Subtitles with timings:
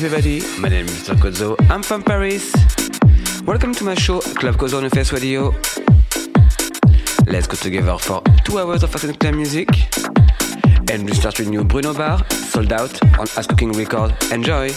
[0.00, 1.16] Everybody, my name is Mr.
[1.16, 2.52] Cozzo, I'm from Paris.
[3.44, 5.52] Welcome to my show, Club Cozzo on Face Radio.
[7.26, 9.68] Let's go together for two hours of club music.
[10.92, 14.14] And we start with new Bruno Bar, sold out on Ass Cooking Record.
[14.30, 14.70] Enjoy!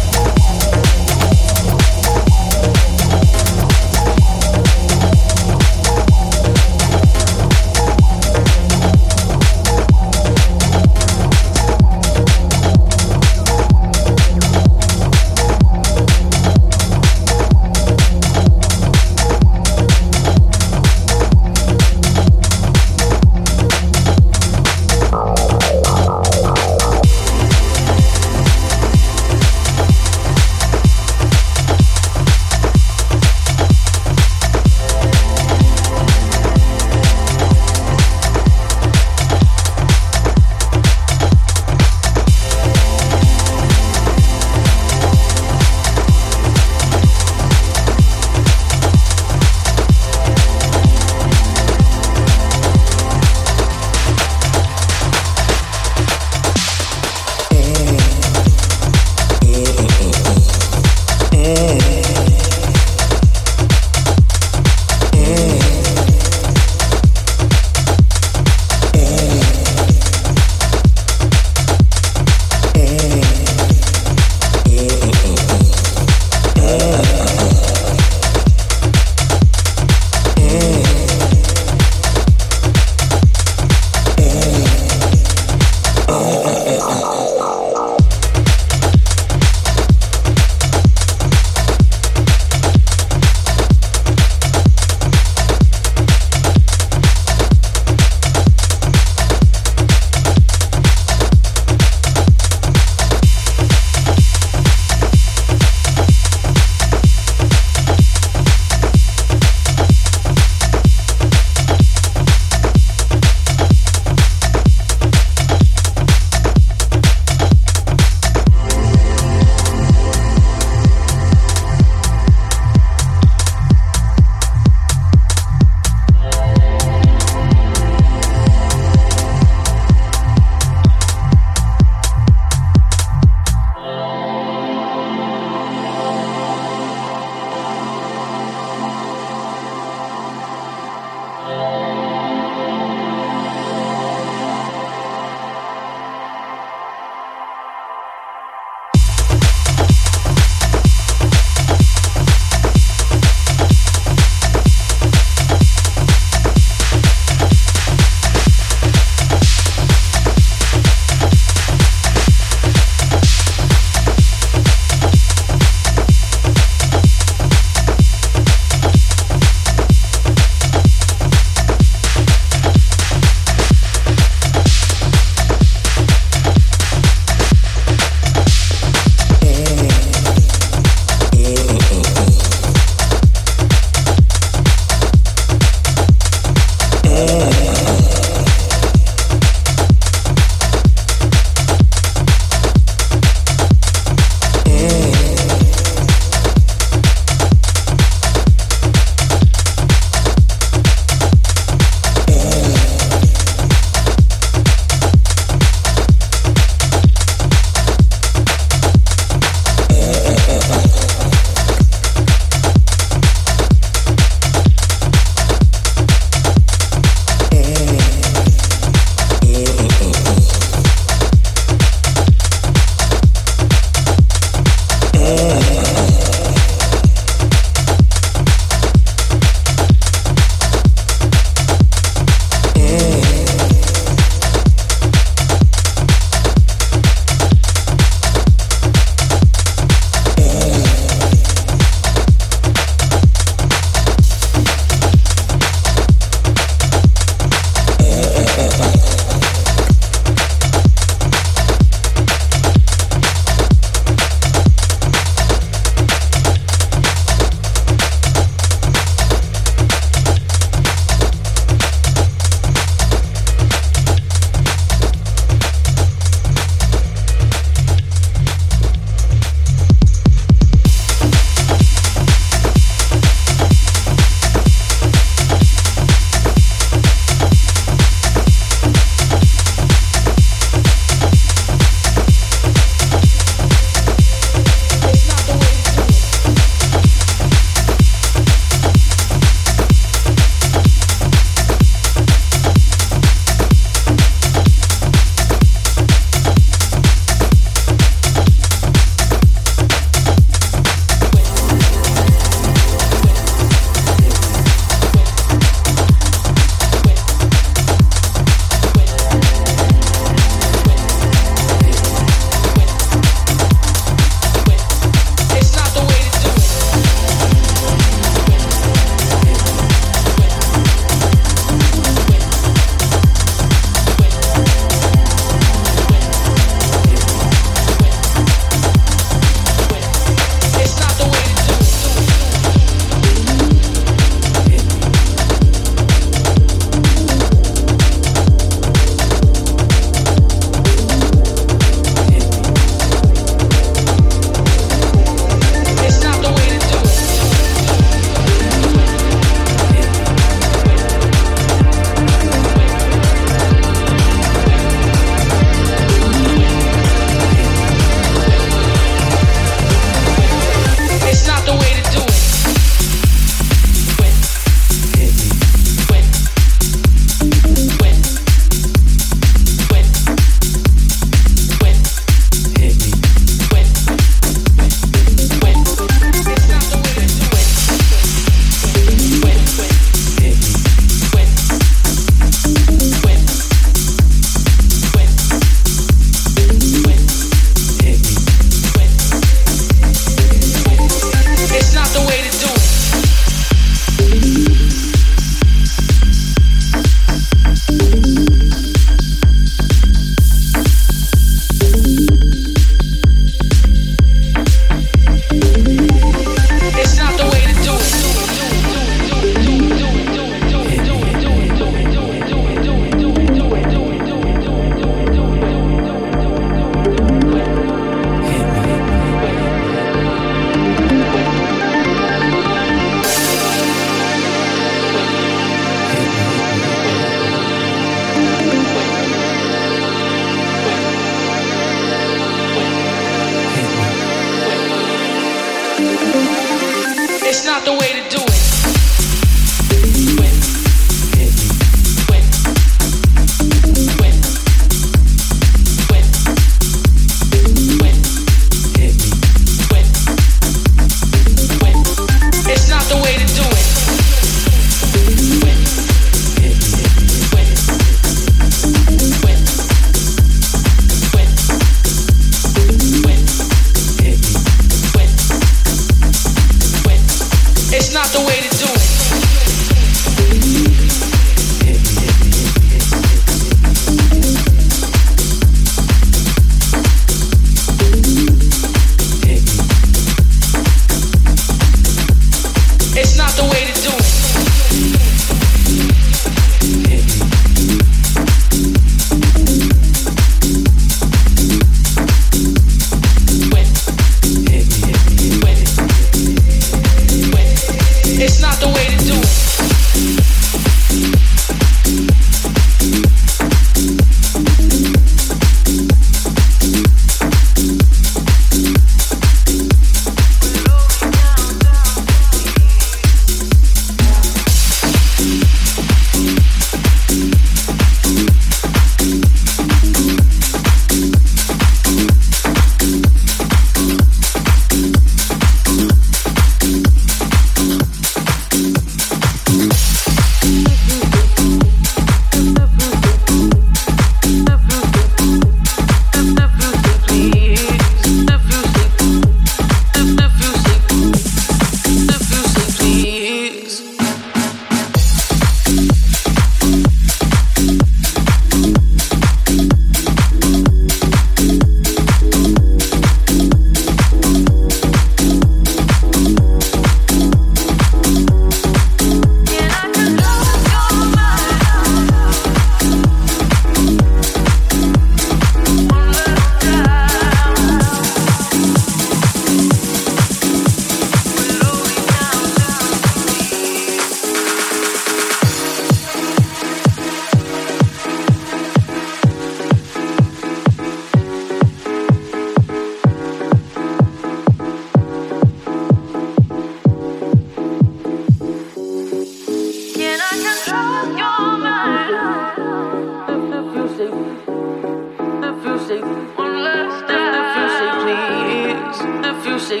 [596.10, 599.18] say one last time, if you say please,
[599.50, 600.00] if you say,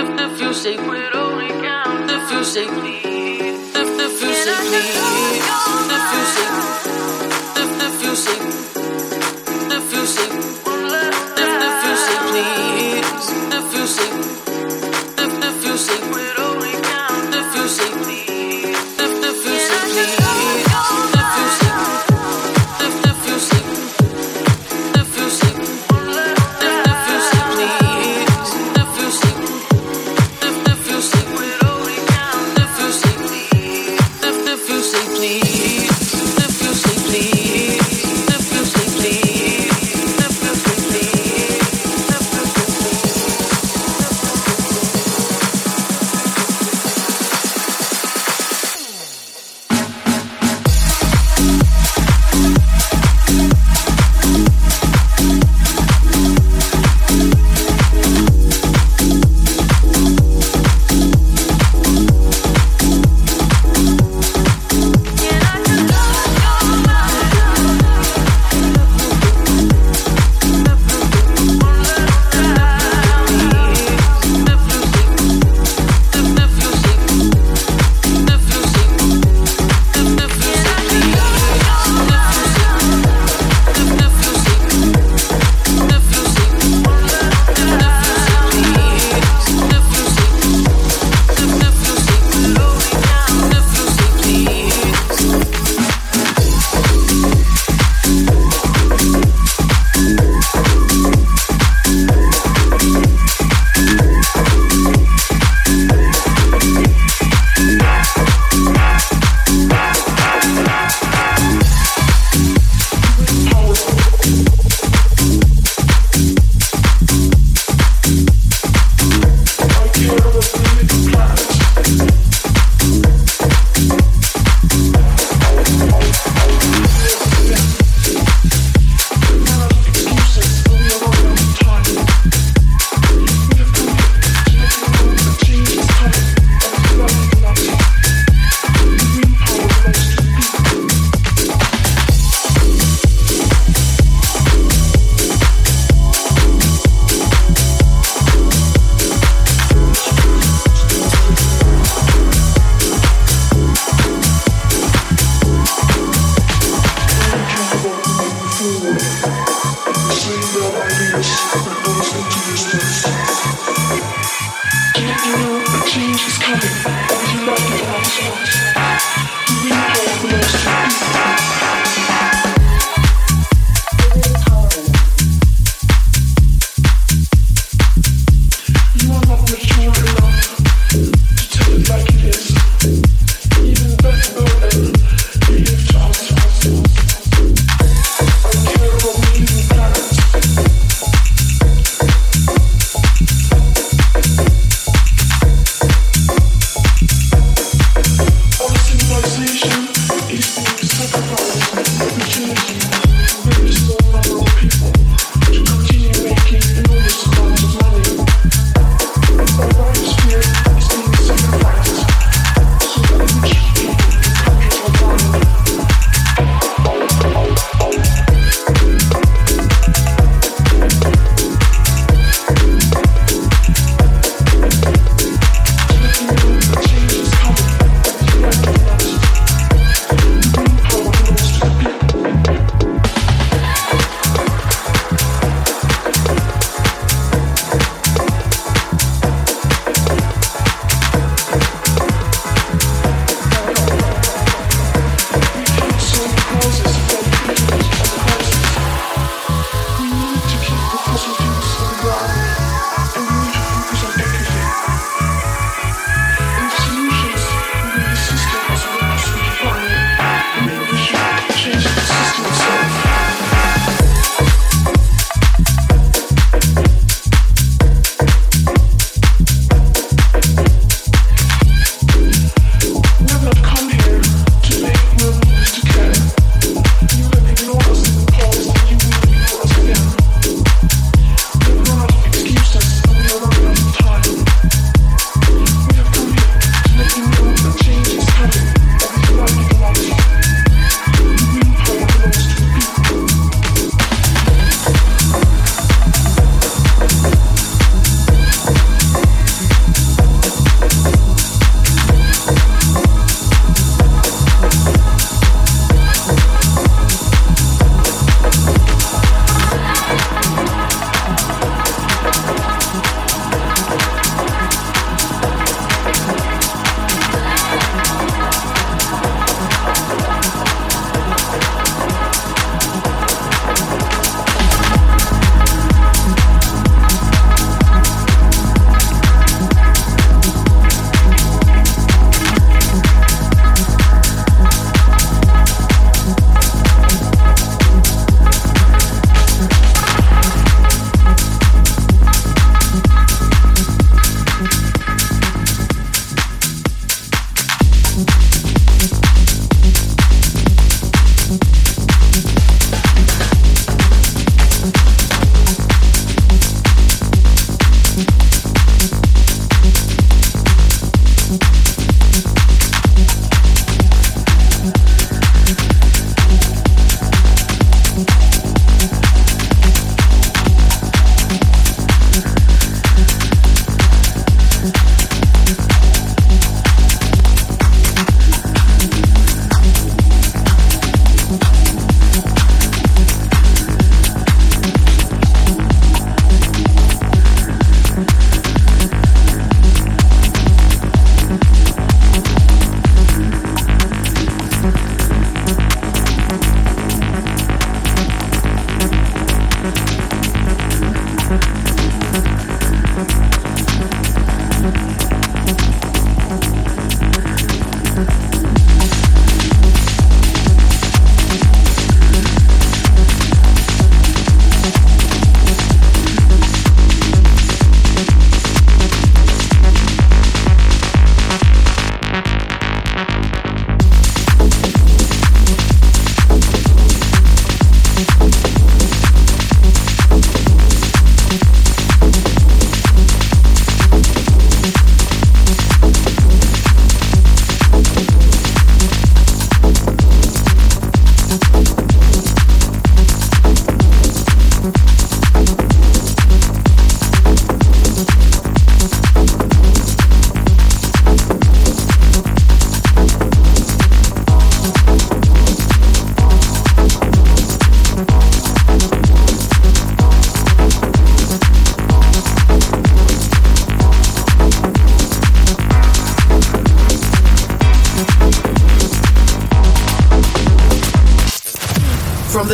[0.00, 4.56] if if you say we'd only count, if you say please, if if you say
[4.68, 5.46] please,
[5.96, 6.48] if you say,
[7.62, 8.63] if if you say.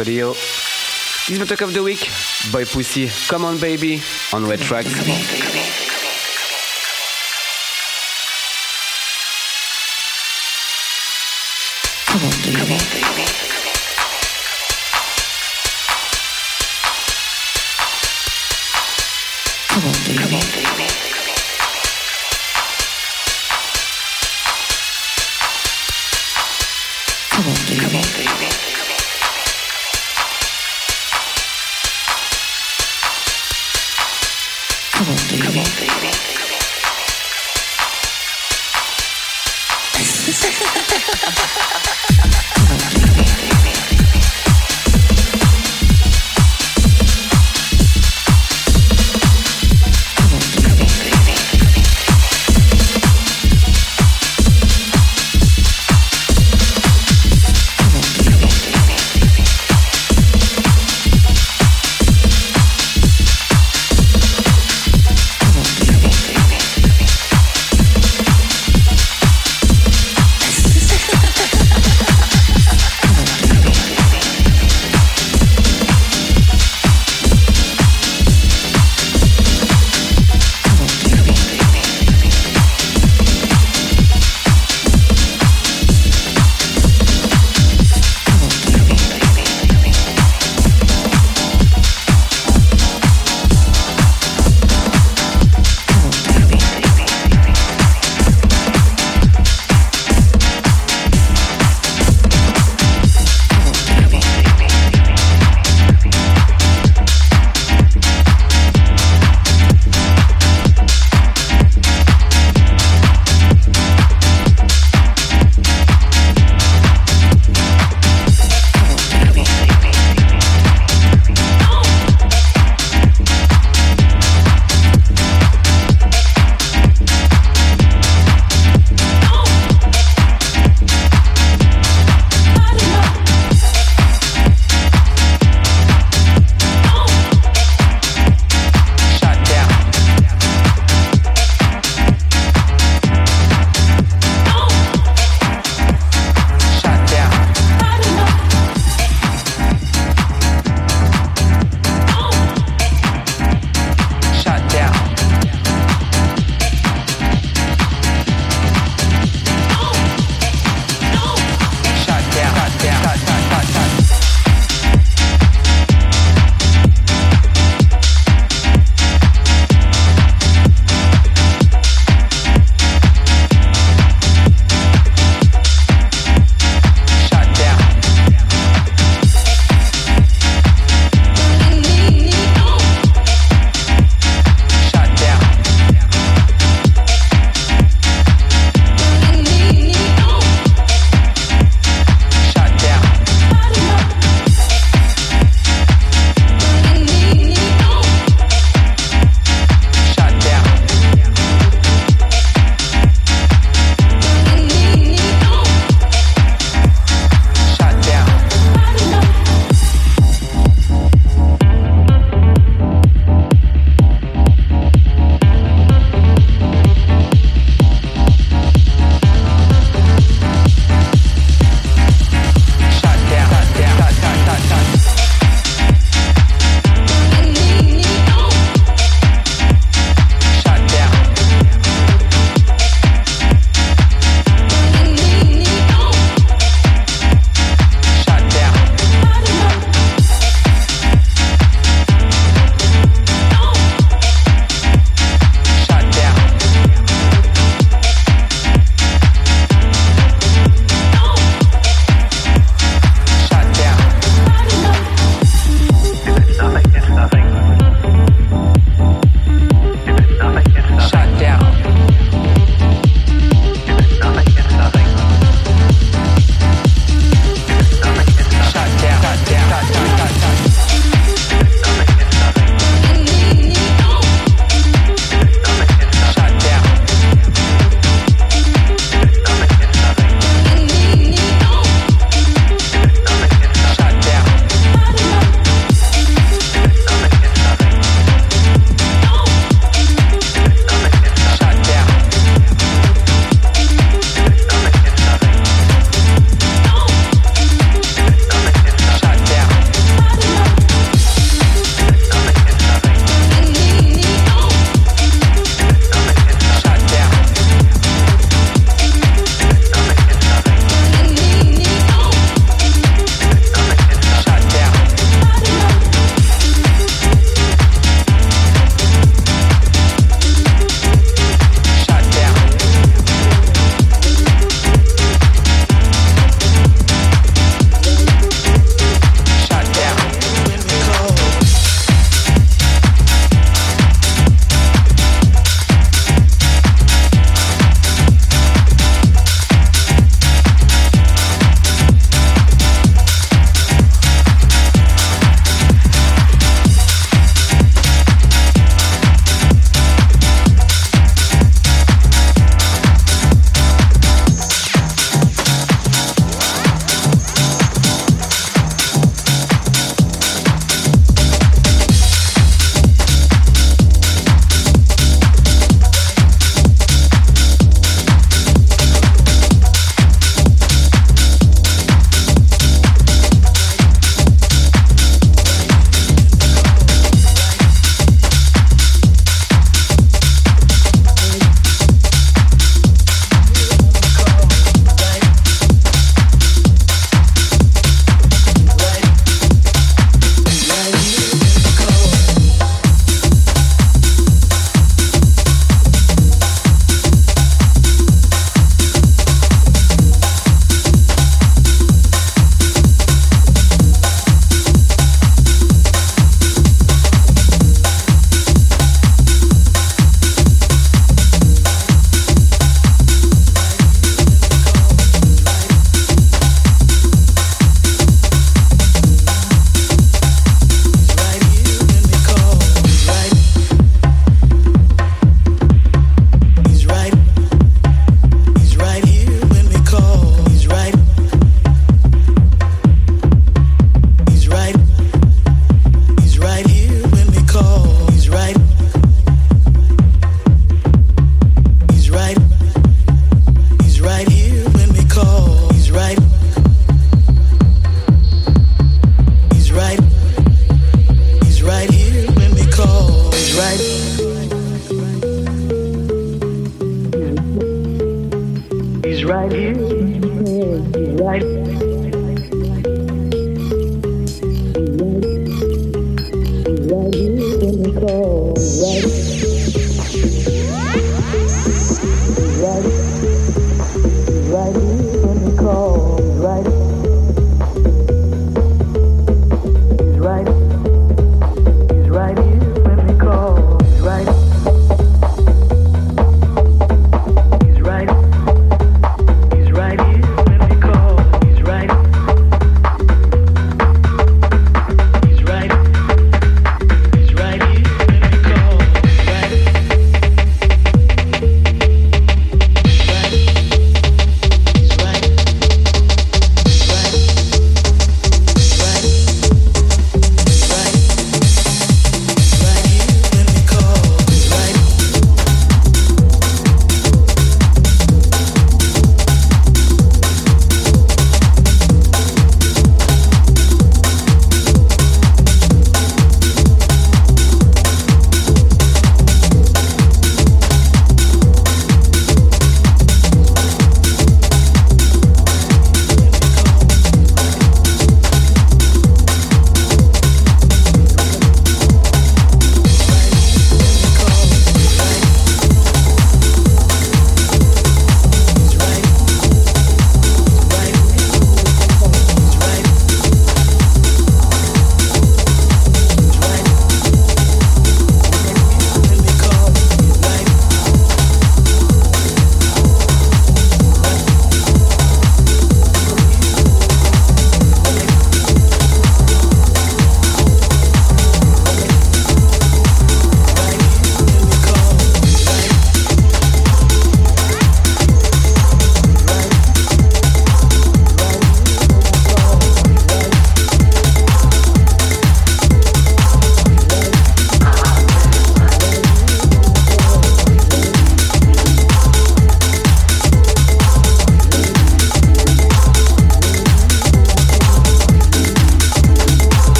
[0.00, 0.32] Radio.
[0.32, 2.08] This is my talk of the week.
[2.50, 4.00] Boy Pussy, Come On Baby,
[4.32, 4.94] on Red Tracks.
[4.94, 5.89] Come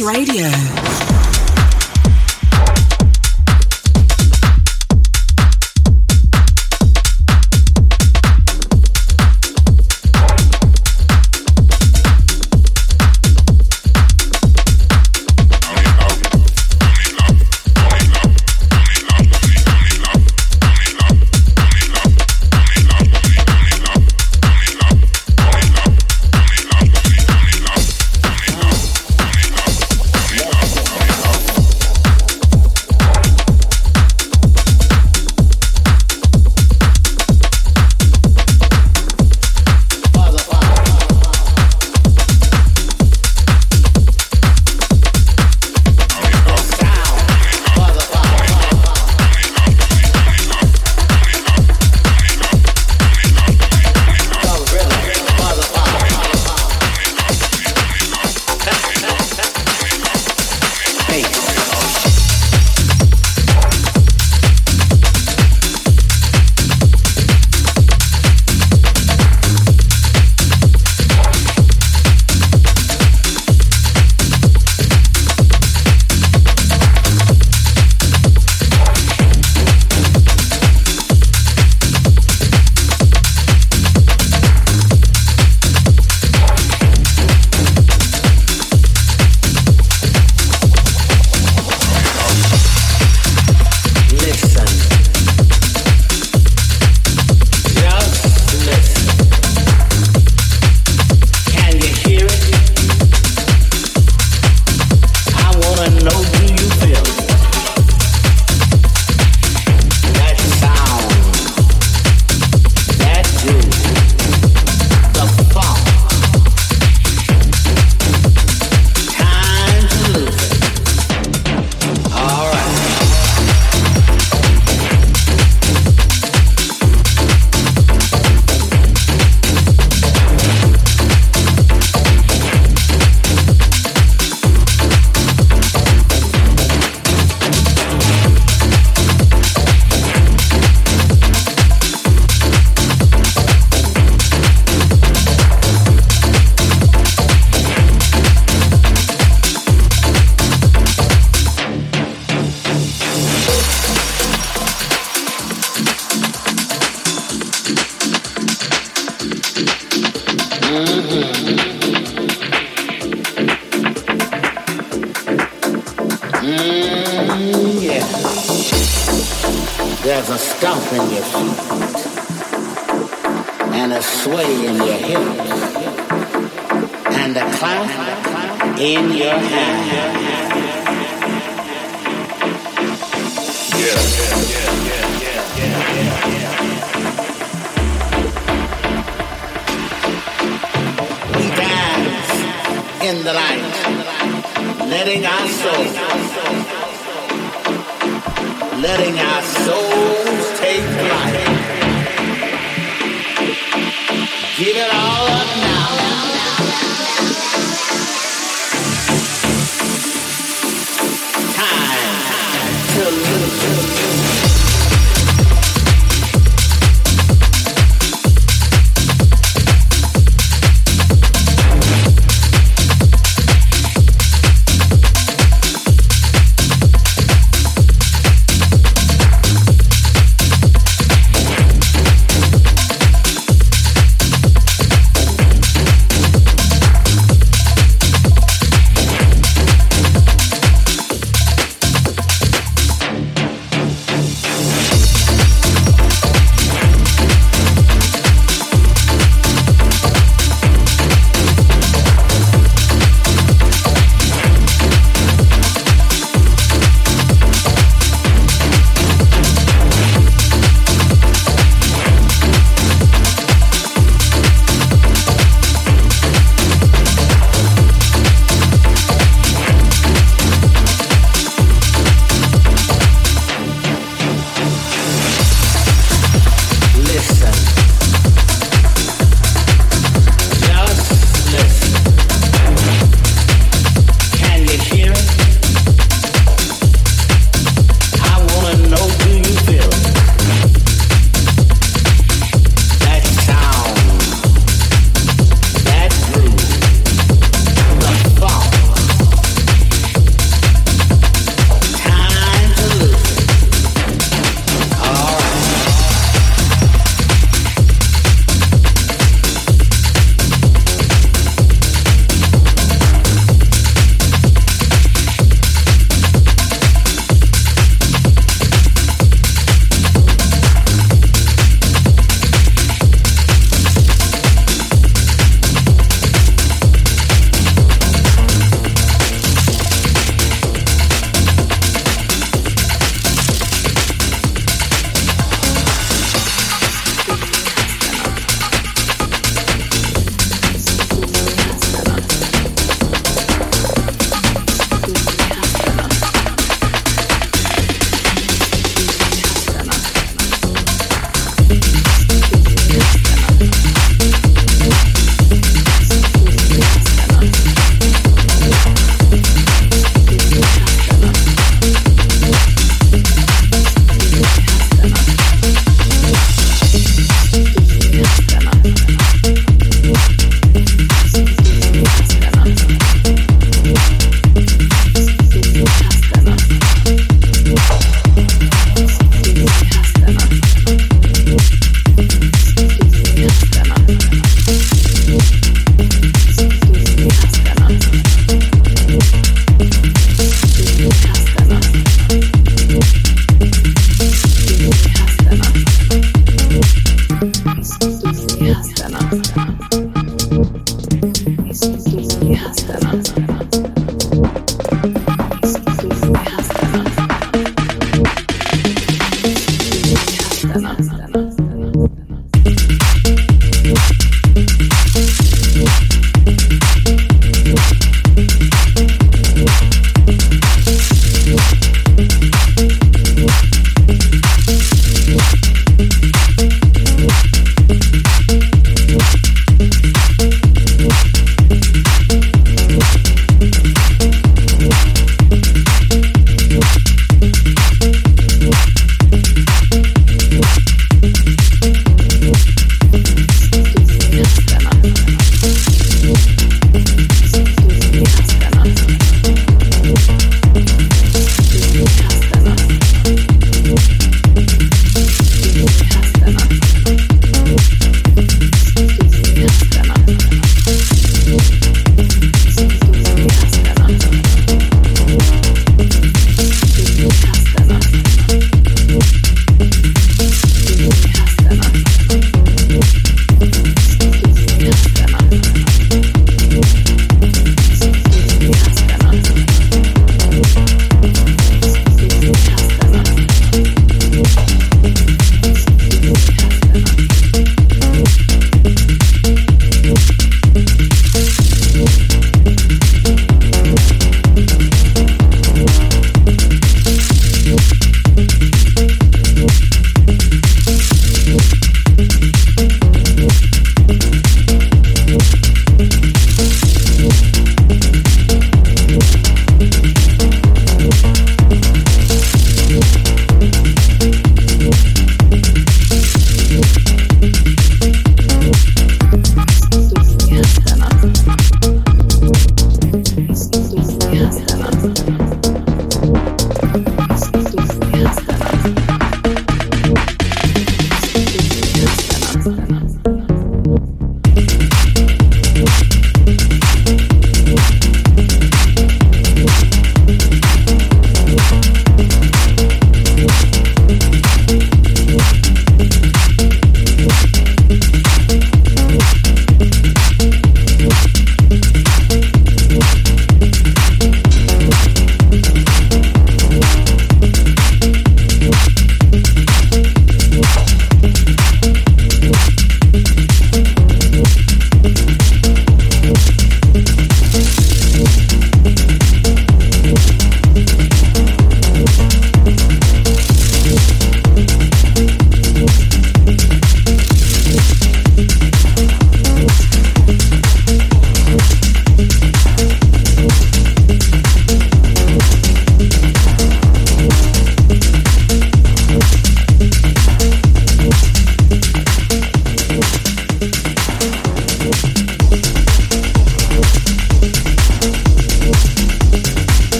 [0.00, 0.71] Radio.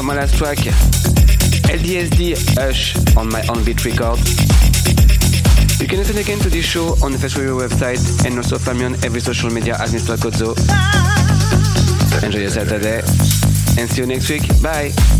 [0.00, 0.56] For my last track.
[1.68, 4.18] LDSD Hush on my own beat record.
[5.78, 8.78] You can listen again to this show on the Face Radio website and also find
[8.78, 10.16] me on every social media as Mr.
[10.16, 10.56] Kozo.
[12.24, 13.02] Enjoy your Saturday
[13.78, 14.48] and see you next week.
[14.62, 15.19] Bye.